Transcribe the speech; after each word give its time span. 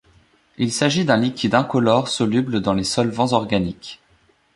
Il 0.57 0.71
s'agit 0.71 1.05
d'un 1.05 1.17
liquide 1.17 1.53
incolore 1.53 2.07
soluble 2.07 2.59
dans 2.59 2.73
les 2.73 2.83
solvants 2.83 3.33
organiques. 3.33 4.01